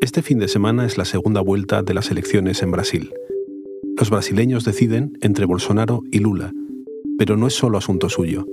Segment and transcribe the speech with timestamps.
[0.00, 3.12] Este fin de semana es la segunda vuelta de las elecciones en Brasil.
[3.96, 6.52] Los brasileños deciden entre Bolsonaro y Lula,
[7.18, 8.46] pero no es solo asunto suyo.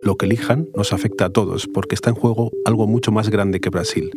[0.00, 3.60] Lo que elijan nos afecta a todos porque está en juego algo mucho más grande
[3.60, 4.10] que Brasil,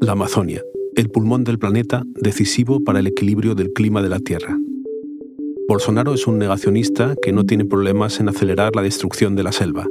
[0.00, 0.62] la Amazonia,
[0.96, 4.58] el pulmón del planeta decisivo para el equilibrio del clima de la Tierra.
[5.68, 9.86] Bolsonaro es un negacionista que no tiene problemas en acelerar la destrucción de la selva.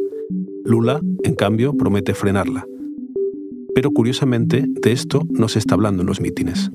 [0.66, 2.66] Lula, en cambio, promete frenarla.
[3.80, 6.70] Pero curiosamente, de esto no se está hablando en los mítines.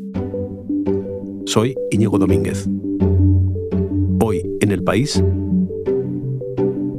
[1.45, 2.67] Soy Íñigo Domínguez.
[4.23, 5.23] Hoy, en el país,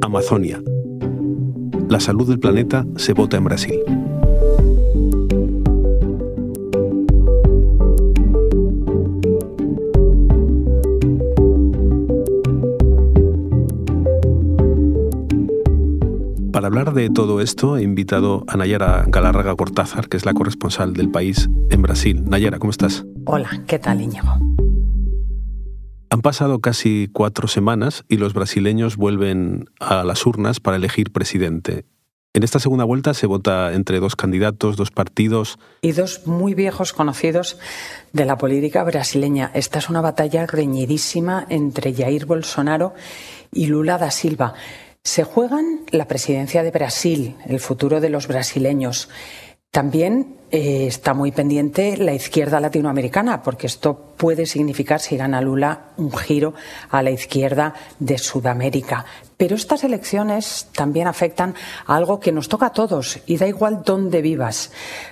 [0.02, 0.62] Amazonia.
[1.90, 3.80] La salud del planeta se vota en Brasil.
[16.78, 21.10] Hablar de todo esto he invitado a Nayara Galárraga Cortázar, que es la corresponsal del
[21.10, 22.22] país en Brasil.
[22.26, 23.06] Nayara, ¿cómo estás?
[23.26, 24.28] Hola, ¿qué tal, Íñigo?
[26.10, 31.86] Han pasado casi cuatro semanas y los brasileños vuelven a las urnas para elegir presidente.
[32.34, 35.58] En esta segunda vuelta se vota entre dos candidatos, dos partidos.
[35.82, 37.58] Y dos muy viejos conocidos
[38.12, 39.50] de la política brasileña.
[39.54, 42.94] Esta es una batalla reñidísima entre Jair Bolsonaro
[43.54, 44.56] y Lula da Silva.
[45.06, 49.08] Se juegan la presidencia de Brasil, el futuro de los brasileños.
[49.70, 55.92] También eh, está muy pendiente la izquierda latinoamericana, porque esto puede significar, si gana Lula,
[55.98, 56.56] un giro
[56.90, 59.06] a la izquierda de Sudamérica.
[59.38, 61.54] Pero estas elecciones también afectan
[61.86, 64.72] a algo que nos toca a todos, y da igual dónde vivas,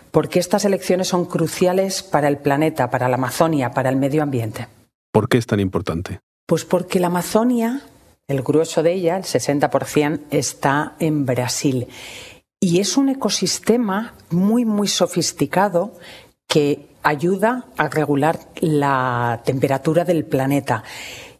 [0.09, 4.67] porque estas elecciones son cruciales para el planeta, para la Amazonia, para el medio ambiente.
[5.11, 6.19] ¿Por qué es tan importante?
[6.47, 7.83] Pues porque la Amazonia
[8.27, 11.88] el grueso de ella, el 60%, está en Brasil.
[12.59, 15.93] Y es un ecosistema muy, muy sofisticado
[16.47, 20.83] que ayuda a regular la temperatura del planeta.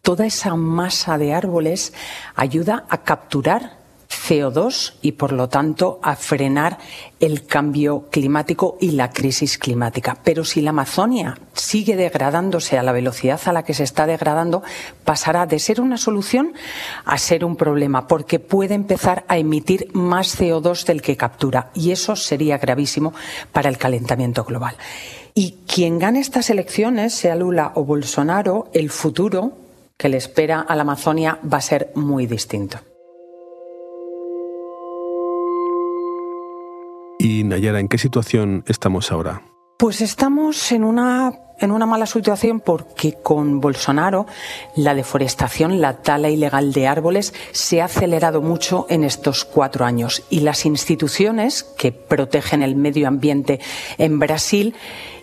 [0.02, 1.94] Toda esa masa de árboles
[2.34, 3.83] ayuda a capturar
[4.26, 6.78] CO2 y, por lo tanto, a frenar
[7.20, 10.18] el cambio climático y la crisis climática.
[10.24, 14.62] Pero si la Amazonia sigue degradándose a la velocidad a la que se está degradando,
[15.04, 16.54] pasará de ser una solución
[17.04, 21.70] a ser un problema, porque puede empezar a emitir más CO2 del que captura.
[21.74, 23.12] Y eso sería gravísimo
[23.52, 24.76] para el calentamiento global.
[25.34, 29.52] Y quien gane estas elecciones, sea Lula o Bolsonaro, el futuro
[29.96, 32.78] que le espera a la Amazonia va a ser muy distinto.
[37.24, 39.40] Y Nayara, ¿en qué situación estamos ahora?
[39.78, 44.26] Pues estamos en una, en una mala situación porque con Bolsonaro
[44.76, 50.22] la deforestación, la tala ilegal de árboles se ha acelerado mucho en estos cuatro años
[50.28, 53.58] y las instituciones que protegen el medio ambiente
[53.96, 54.74] en Brasil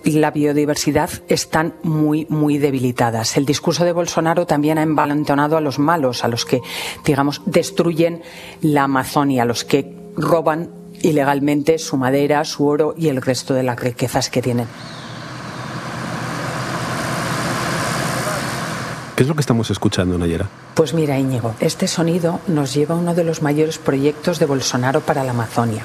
[0.04, 3.38] y la biodiversidad están muy, muy debilitadas.
[3.38, 6.62] El discurso de Bolsonaro también ha envalentonado a los malos, a los que,
[7.06, 8.24] digamos, destruyen
[8.62, 13.64] la Amazonia, a los que roban ilegalmente su madera, su oro y el resto de
[13.64, 14.68] las riquezas que tienen.
[19.16, 20.50] ¿Qué es lo que estamos escuchando, Nayera?
[20.74, 25.02] Pues mira, Íñigo, este sonido nos lleva a uno de los mayores proyectos de Bolsonaro
[25.02, 25.84] para la Amazonia.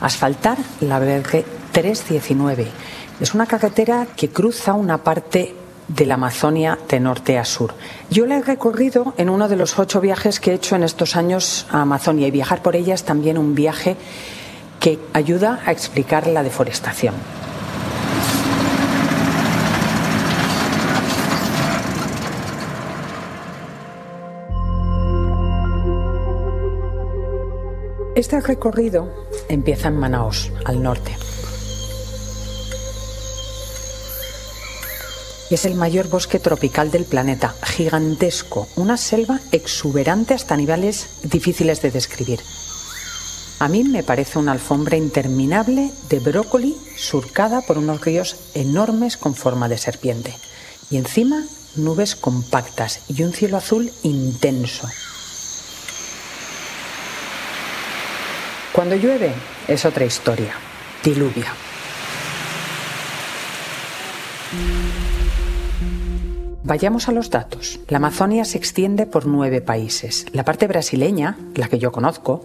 [0.00, 2.68] Asfaltar la BR 319.
[3.20, 5.54] Es una carretera que cruza una parte
[5.88, 7.74] de la Amazonia de norte a sur.
[8.08, 11.16] Yo la he recorrido en uno de los ocho viajes que he hecho en estos
[11.16, 13.96] años a Amazonia y viajar por ella es también un viaje
[14.82, 17.14] que ayuda a explicar la deforestación.
[28.16, 29.08] Este recorrido
[29.48, 31.16] empieza en Manaos, al norte.
[35.50, 41.92] Es el mayor bosque tropical del planeta, gigantesco, una selva exuberante hasta niveles difíciles de
[41.92, 42.40] describir.
[43.62, 49.36] A mí me parece una alfombra interminable de brócoli surcada por unos ríos enormes con
[49.36, 50.34] forma de serpiente.
[50.90, 51.44] Y encima
[51.76, 54.88] nubes compactas y un cielo azul intenso.
[58.72, 59.32] Cuando llueve
[59.68, 60.54] es otra historia.
[61.04, 61.54] Diluvia.
[66.64, 67.80] Vayamos a los datos.
[67.88, 70.26] La Amazonia se extiende por nueve países.
[70.32, 72.44] La parte brasileña, la que yo conozco,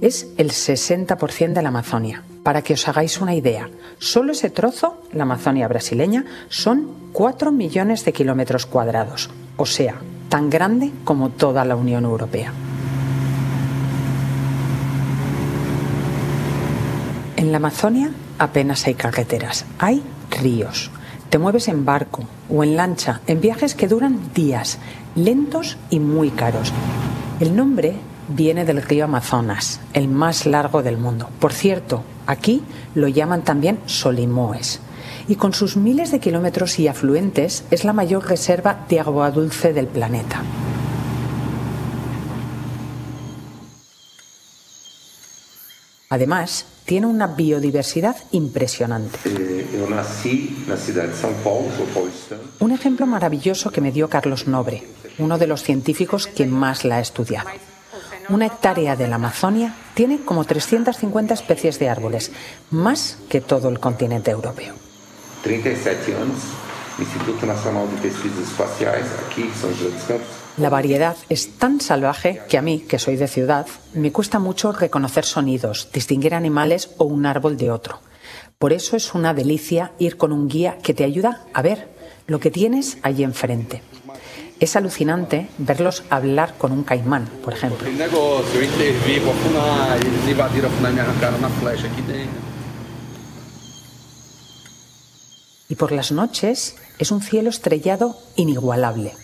[0.00, 2.22] es el 60% de la Amazonia.
[2.42, 3.68] Para que os hagáis una idea,
[3.98, 9.28] solo ese trozo, la Amazonia brasileña, son 4 millones de kilómetros cuadrados,
[9.58, 9.96] o sea,
[10.30, 12.54] tan grande como toda la Unión Europea.
[17.36, 20.90] En la Amazonia apenas hay carreteras, hay ríos
[21.30, 24.78] Te mueves en barco o en lancha, en viajes que duran días,
[25.14, 26.72] lentos y muy caros.
[27.38, 27.96] El nombre
[28.28, 31.28] viene del río Amazonas, el más largo del mundo.
[31.38, 32.62] Por cierto, aquí
[32.94, 34.80] lo llaman también Solimoes.
[35.28, 39.74] Y con sus miles de kilómetros y afluentes es la mayor reserva de agua dulce
[39.74, 40.42] del planeta.
[46.08, 49.18] Además, tiene una biodiversidad impresionante.
[52.60, 54.84] Un ejemplo maravilloso que me dio Carlos Nobre,
[55.18, 57.50] uno de los científicos que más la ha estudiado.
[58.30, 62.32] Una hectárea de la Amazonia tiene como 350 especies de árboles,
[62.70, 64.72] más que todo el continente europeo.
[65.42, 66.40] 37 años,
[66.98, 72.42] Instituto Nacional de Pesquisas Espaciales, aquí São José dos Campos, la variedad es tan salvaje
[72.48, 77.04] que a mí, que soy de ciudad, me cuesta mucho reconocer sonidos, distinguir animales o
[77.04, 78.00] un árbol de otro.
[78.58, 81.88] Por eso es una delicia ir con un guía que te ayuda a ver
[82.26, 83.82] lo que tienes allí enfrente.
[84.58, 87.88] Es alucinante verlos hablar con un caimán, por ejemplo.
[95.68, 99.14] Y por las noches es un cielo estrellado inigualable.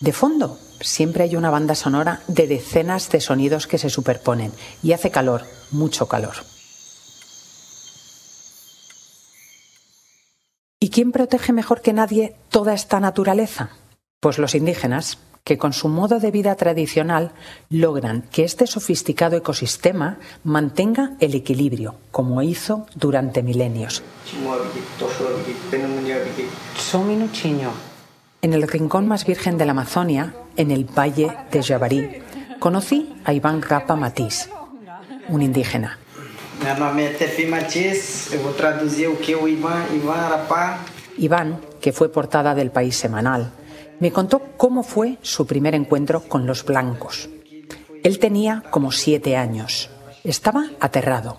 [0.00, 4.52] De fondo, siempre hay una banda sonora de decenas de sonidos que se superponen
[4.82, 6.34] y hace calor, mucho calor.
[10.78, 13.70] ¿Y quién protege mejor que nadie toda esta naturaleza?
[14.20, 17.32] Pues los indígenas, que con su modo de vida tradicional
[17.70, 24.02] logran que este sofisticado ecosistema mantenga el equilibrio, como hizo durante milenios.
[28.42, 32.22] En el rincón más virgen de la Amazonia, en el valle de Jabarí,
[32.58, 34.48] conocí a Iván Rapa Matís,
[35.28, 35.98] un indígena.
[41.16, 43.52] Iván, que fue portada del País Semanal,
[44.00, 47.28] me contó cómo fue su primer encuentro con los blancos.
[48.02, 49.90] Él tenía como siete años.
[50.24, 51.38] Estaba aterrado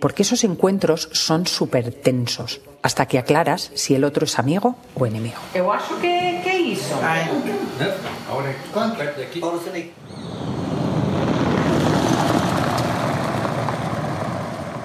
[0.00, 5.06] porque esos encuentros son súper tensos, hasta que aclaras si el otro es amigo o
[5.06, 5.36] enemigo.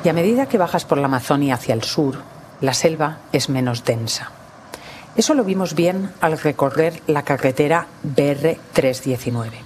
[0.02, 2.22] Y a medida que bajas por la Amazonia hacia el sur,
[2.62, 4.32] la selva es menos densa.
[5.16, 9.58] Eso lo vimos bien al recorrer la carretera BR 319.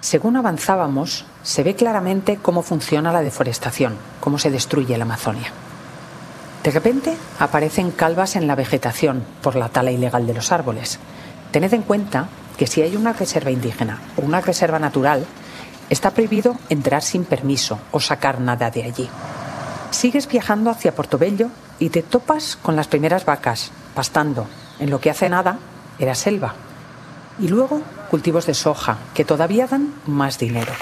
[0.00, 5.52] Según avanzábamos, se ve claramente cómo funciona la deforestación, cómo se destruye la Amazonia.
[6.64, 10.98] De repente aparecen calvas en la vegetación por la tala ilegal de los árboles.
[11.52, 15.26] Tened en cuenta que si hay una reserva indígena o una reserva natural,
[15.90, 19.08] está prohibido entrar sin permiso o sacar nada de allí.
[19.90, 21.48] Sigues viajando hacia Portobello
[21.78, 24.46] y te topas con las primeras vacas, pastando,
[24.78, 25.58] en lo que hace nada
[25.98, 26.54] era selva.
[27.38, 30.72] Y luego cultivos de soja, que todavía dan más dinero.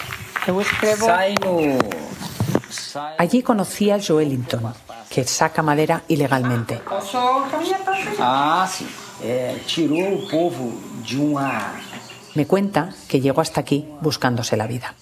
[3.19, 4.72] Allí conocí a Joelinton,
[5.10, 6.81] que saca madera ilegalmente.
[12.34, 14.94] Me cuenta que llegó hasta aquí buscándose la vida.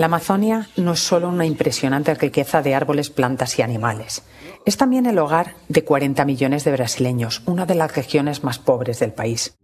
[0.00, 4.22] La Amazonia no es solo una impresionante riqueza de árboles, plantas y animales.
[4.64, 8.98] Es también el hogar de 40 millones de brasileños, una de las regiones más pobres
[8.98, 9.58] del país.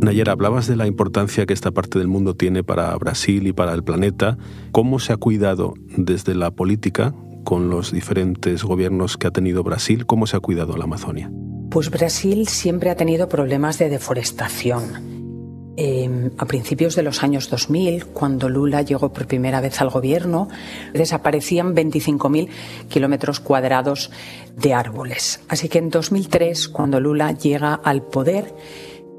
[0.00, 3.74] Nayera, hablabas de la importancia que esta parte del mundo tiene para Brasil y para
[3.74, 4.38] el planeta.
[4.72, 7.14] ¿Cómo se ha cuidado desde la política
[7.44, 10.04] con los diferentes gobiernos que ha tenido Brasil?
[10.04, 11.30] ¿Cómo se ha cuidado la Amazonia?
[11.70, 15.11] Pues Brasil siempre ha tenido problemas de deforestación.
[15.74, 20.48] Em, a principios de los años 2000, cuando Lula llegó por primera vez al gobierno,
[20.92, 22.48] desaparecían 25.000
[22.90, 24.10] kilómetros cuadrados
[24.54, 25.40] de árboles.
[25.48, 28.52] Así que en 2003, cuando Lula llega al poder,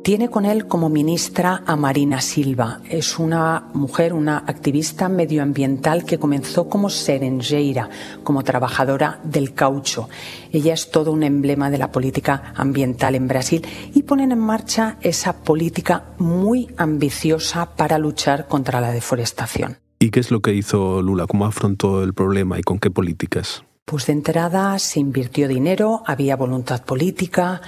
[0.04, 2.82] tiene con él como ministra a Marina Silva.
[2.90, 7.90] Es una mujer, una activista medioambiental que comenzó como serengeira,
[8.24, 10.10] como trabajadora del caucho.
[10.52, 14.98] Ella es todo un emblema de la política ambiental en Brasil y ponen en marcha
[15.02, 19.78] esa política muy ambiciosa para luchar contra la deforestación.
[20.00, 21.28] ¿Y qué es lo que hizo Lula?
[21.28, 23.64] ¿Cómo afrontó el problema y con qué políticas?
[23.86, 27.62] Pues de entrada se invirtió dinero, había voluntad política,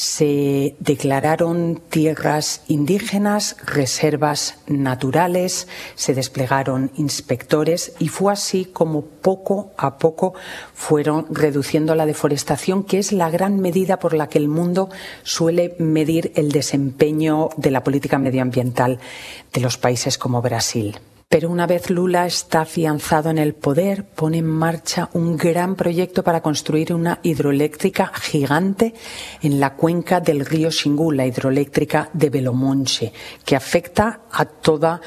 [0.00, 9.98] se declararon tierras indígenas, reservas naturales, se desplegaron inspectores y fue así como poco a
[9.98, 10.32] poco
[10.72, 14.88] fueron reduciendo la deforestación, que es la gran medida por la que el mundo
[15.22, 19.00] suele medir el desempeño de la política medioambiental
[19.52, 20.98] de los países como Brasil.
[21.32, 26.24] Pero una vez Lula está afianzado en el poder, pone en marcha un gran proyecto
[26.24, 28.94] para construir una hidroeléctrica gigante
[29.40, 33.12] en la cuenca del río Xingu, la hidroeléctrica de Belomonche,
[33.44, 35.00] que afecta a toda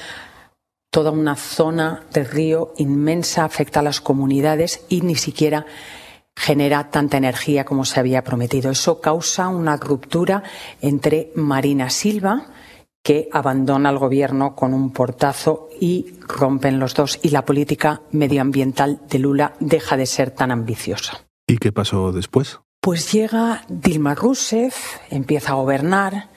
[0.90, 5.66] toda una zona del río inmensa, afecta a las comunidades y ni siquiera
[6.38, 8.72] genera tanta energía como se había prometido.
[8.72, 10.42] Eso causa una ruptura
[10.82, 12.46] entre Marina Silva,
[13.04, 19.02] que abandona el gobierno con un portazo y rompen los dos y la política medioambiental
[19.10, 21.26] de Lula deja de ser tan ambiciosa.
[21.46, 22.60] ¿Y qué pasó después?
[22.80, 26.30] Pues llega Dilma Rousseff, empieza a gobernar,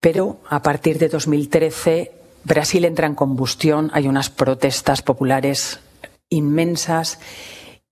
[0.00, 2.12] pero a partir de 2013
[2.44, 5.80] Brasil entra en combustión, hay unas protestas populares
[6.30, 7.18] inmensas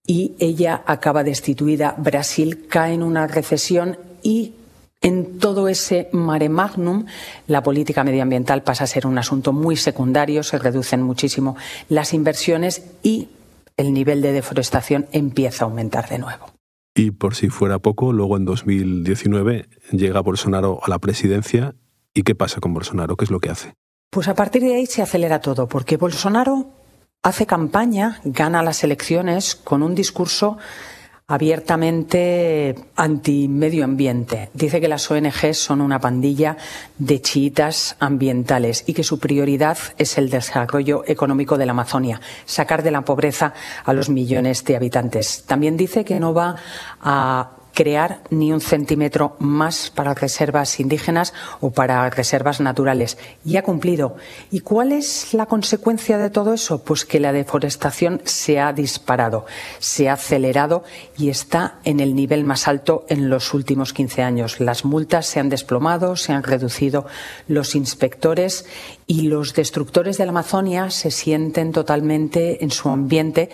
[0.06, 1.94] y ella acaba destituida.
[1.98, 4.54] Brasil cae en una recesión y
[5.00, 7.06] en todo ese mare magnum,
[7.46, 11.56] la política medioambiental pasa a ser un asunto muy secundario, se reducen muchísimo
[11.88, 13.28] las inversiones y
[13.76, 16.46] el nivel de deforestación empieza a aumentar de nuevo.
[16.94, 21.74] Y por si fuera poco, luego en 2019 llega Bolsonaro a la presidencia.
[22.14, 23.16] ¿Y qué pasa con Bolsonaro?
[23.16, 23.74] ¿Qué es lo que hace?
[24.10, 26.70] Pues a partir de ahí se acelera todo, porque Bolsonaro
[27.22, 30.56] hace campaña, gana las elecciones con un discurso
[31.28, 34.48] abiertamente anti-medio ambiente.
[34.54, 36.56] Dice que las ONG son una pandilla
[36.98, 42.84] de chiitas ambientales y que su prioridad es el desarrollo económico de la Amazonia, sacar
[42.84, 43.54] de la pobreza
[43.84, 45.42] a los millones de habitantes.
[45.46, 46.54] También dice que no va
[47.02, 53.18] a crear ni un centímetro más para reservas indígenas o para reservas naturales.
[53.44, 54.16] Y ha cumplido.
[54.50, 56.82] ¿Y cuál es la consecuencia de todo eso?
[56.82, 59.44] Pues que la deforestación se ha disparado,
[59.78, 60.84] se ha acelerado
[61.18, 64.58] y está en el nivel más alto en los últimos 15 años.
[64.58, 67.06] Las multas se han desplomado, se han reducido
[67.46, 68.64] los inspectores
[69.06, 73.50] y los destructores de la Amazonia se sienten totalmente en su ambiente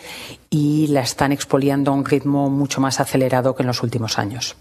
[0.51, 4.57] y la están expoliando a un ritmo mucho más acelerado que en los últimos años.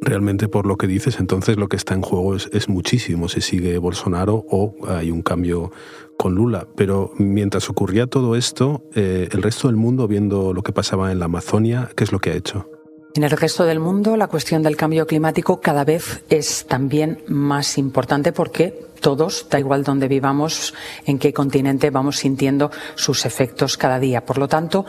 [0.00, 3.76] Realmente por lo que dices, entonces lo que está en juego es, muchísimo si sigue
[3.78, 5.72] Bolsonaro o hay un cambio
[6.16, 6.68] con Lula.
[6.76, 11.18] Pero mientras ocurría todo esto, eh, el resto del mundo, viendo lo que pasaba en
[11.18, 12.70] la Amazonia, ¿qué es lo que ha hecho?
[13.16, 17.78] En el resto del mundo, la cuestión del cambio climático cada vez es también más
[17.78, 20.74] importante porque todos, da igual donde vivamos,
[21.06, 24.26] en qué continente, vamos sintiendo sus efectos cada día.
[24.26, 24.84] Por lo tanto,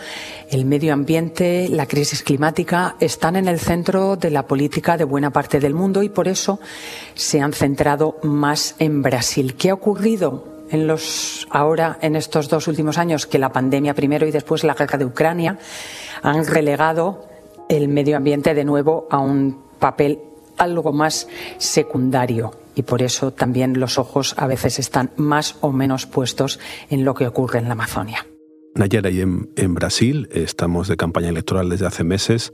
[0.50, 5.32] el medio ambiente, la crisis climática están en el centro de la política de buena
[5.32, 6.60] parte del mundo y por eso
[7.16, 9.56] se han centrado más en Brasil.
[9.56, 10.58] ¿Qué ha ocurrido?
[10.70, 14.74] En los, ahora, en estos dos últimos años, que la pandemia primero y después la
[14.74, 15.60] guerra de Ucrania
[16.22, 17.37] han relegado
[17.70, 20.20] el medio ambiente de nuevo a un papel
[20.58, 26.06] algo más secundario y por eso también los ojos a veces están más o menos
[26.06, 26.60] puestos
[26.90, 28.26] en lo que ocurre en la Amazonia.
[28.76, 32.54] Nayara, y en, Brasil estamos de campaña electoral desde hace meses.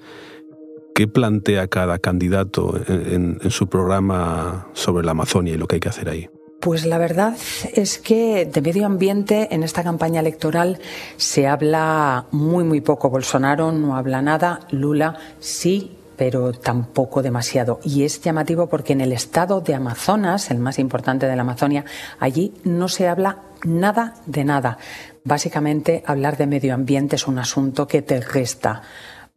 [0.95, 5.89] ¿Qué plantea cada candidato en su programa sobre la Amazonia y lo que hay que
[5.89, 6.29] hacer ahí?
[6.63, 7.35] Pues la verdad
[7.73, 10.79] es que de medio ambiente en esta campaña electoral
[11.17, 13.09] se habla muy, muy poco.
[13.09, 17.81] Bolsonaro no habla nada, Lula sí, pero tampoco demasiado.
[17.83, 21.83] Y es llamativo porque en el estado de Amazonas, el más importante de la Amazonia,
[22.17, 24.77] allí no se habla nada de nada.
[25.25, 28.83] Básicamente, hablar de medio ambiente es un asunto que te resta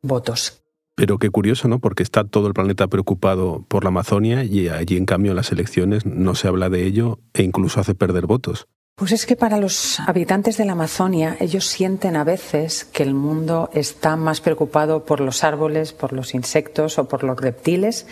[0.01, 0.66] votos.
[0.97, 1.79] Pero qué curioso, ¿no?
[1.79, 5.53] Porque está todo el planeta preocupado por la Amazonia y allí, en cambio, en las
[5.53, 8.67] elecciones no se habla de ello e incluso hace perder votos.
[8.97, 13.13] Pues es que para los habitantes de la Amazonia, ellos sienten a veces que el
[13.13, 18.07] mundo está más preocupado por los árboles, por los insectos o por los reptiles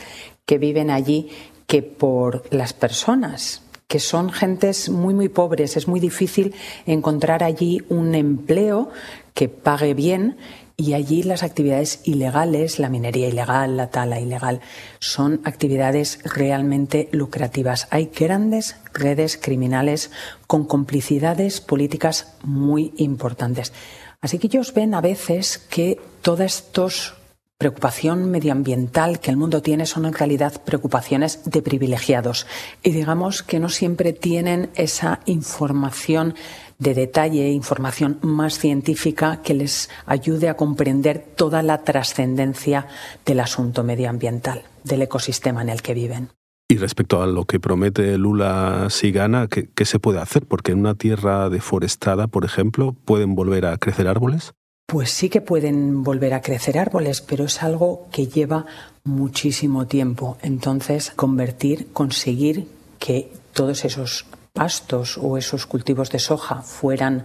[0.44, 1.30] que viven allí
[1.66, 5.76] que por las personas que son gentes muy, muy pobres.
[5.76, 8.90] Es muy difícil encontrar allí un empleo
[9.34, 10.36] que pague bien
[10.76, 14.60] y allí las actividades ilegales, la minería ilegal, la tala ilegal,
[14.98, 17.86] son actividades realmente lucrativas.
[17.90, 20.10] Hay grandes redes criminales
[20.46, 23.72] con complicidades políticas muy importantes.
[24.20, 27.14] Así que ellos ven a veces que todos estos
[27.58, 32.46] preocupación medioambiental que el mundo tiene son en realidad preocupaciones de privilegiados
[32.82, 36.34] y digamos que no siempre tienen esa información
[36.78, 42.88] de detalle, información más científica que les ayude a comprender toda la trascendencia
[43.24, 46.30] del asunto medioambiental, del ecosistema en el que viven.
[46.68, 50.46] Y respecto a lo que promete Lula si gana, ¿qué, ¿qué, se puede hacer?
[50.46, 54.54] Porque en una tierra deforestada, por ejemplo, ¿pueden volver a crecer árboles?
[54.86, 58.66] Pues sí que pueden volver a crecer árboles, pero es algo que lleva
[59.02, 60.36] muchísimo tiempo.
[60.42, 67.24] Entonces, convertir, conseguir que todos esos pastos o esos cultivos de soja fueran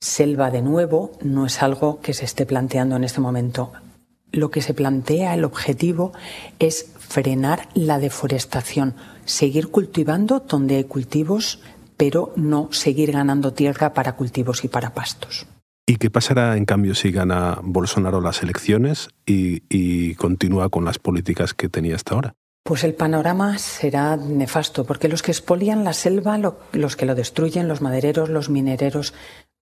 [0.00, 3.72] selva de nuevo, no es algo que se esté planteando en este momento.
[4.32, 6.12] Lo que se plantea, el objetivo,
[6.58, 8.94] es frenar la deforestación,
[9.24, 11.60] seguir cultivando donde hay cultivos,
[11.96, 15.46] pero no seguir ganando tierra para cultivos y para pastos.
[15.90, 21.52] ¿Y qué pasará en cambio si gana Bolsonaro las elecciones y, continúa con las políticas
[21.52, 22.34] que tenía hasta ahora?
[22.62, 27.66] Pues el panorama será nefasto, porque los que expolian la selva, los que lo destruyen,
[27.66, 29.14] los madereros, los minereros,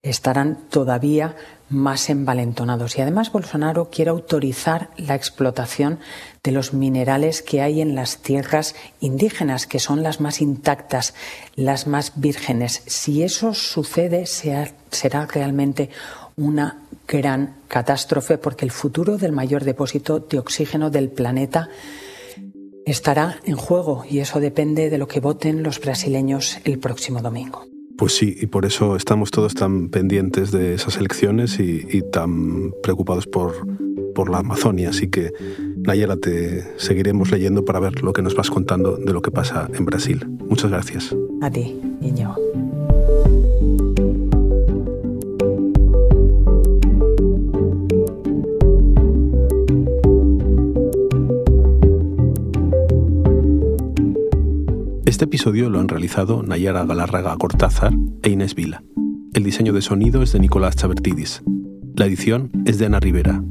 [0.02, 1.34] estarán todavía
[1.68, 2.96] más envalentonados.
[2.96, 5.98] Y además Bolsonaro quiere autorizar la explotación
[6.42, 11.14] de los minerales que hay en las tierras indígenas, que son las más intactas,
[11.56, 12.82] las más vírgenes.
[12.86, 15.90] Si eso sucede, será realmente
[16.36, 21.68] una gran catástrofe porque el futuro del mayor depósito de oxígeno del planeta
[22.86, 27.66] estará en juego y eso depende de lo que voten los brasileños el próximo domingo.
[27.98, 33.26] Pues sí, y por eso estamos todos tan pendientes de esas elecciones y, tan preocupados
[33.26, 33.52] por,
[34.14, 34.90] por la Amazonia.
[34.90, 35.32] Así que,
[35.78, 39.68] Nayara, te seguiremos leyendo para ver lo que nos vas contando de lo que pasa
[39.74, 40.24] en Brasil.
[40.48, 41.14] Muchas gracias.
[41.42, 42.36] A ti, niño.
[55.08, 58.82] Este episodio lo han realizado Nayara Galarraga Cortázar e Inés Vila.
[59.32, 61.42] El diseño de sonido es de Nicolás Chabertidis.
[61.96, 63.42] La edición es de Ana Rivera.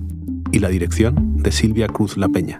[0.51, 2.59] Y la dirección de Silvia Cruz La Peña.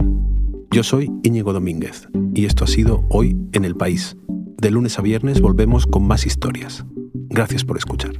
[0.71, 4.17] Yo soy Íñigo Domínguez y esto ha sido Hoy en el País.
[4.59, 6.83] De lunes a viernes volvemos con más historias.
[7.29, 8.17] Gracias por escuchar.